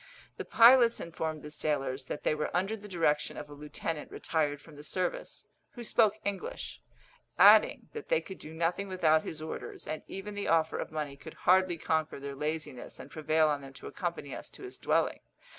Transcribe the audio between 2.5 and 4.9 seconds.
under the direction of a lieutenant retired from the